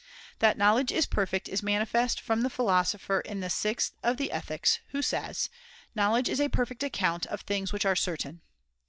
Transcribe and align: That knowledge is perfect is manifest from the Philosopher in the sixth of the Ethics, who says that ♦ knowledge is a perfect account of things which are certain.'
That 0.39 0.57
knowledge 0.57 0.91
is 0.91 1.05
perfect 1.05 1.47
is 1.47 1.61
manifest 1.61 2.19
from 2.19 2.41
the 2.41 2.49
Philosopher 2.49 3.19
in 3.19 3.39
the 3.39 3.51
sixth 3.51 3.93
of 4.01 4.17
the 4.17 4.31
Ethics, 4.31 4.79
who 4.93 5.03
says 5.03 5.43
that 5.43 5.49
♦ 5.49 5.49
knowledge 5.95 6.27
is 6.27 6.41
a 6.41 6.49
perfect 6.49 6.81
account 6.81 7.27
of 7.27 7.41
things 7.41 7.71
which 7.71 7.85
are 7.85 7.95
certain.' 7.95 8.41